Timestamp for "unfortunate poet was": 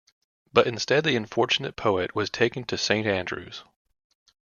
1.15-2.31